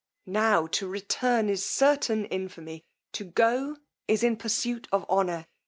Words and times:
Now 0.25 0.65
to 0.65 0.87
return 0.87 1.47
is 1.47 1.63
certain 1.63 2.25
infamy! 2.25 2.83
To 3.13 3.23
go, 3.23 3.77
is 4.07 4.23
in 4.23 4.35
pursuit 4.35 4.87
of 4.91 5.07
honour! 5.07 5.45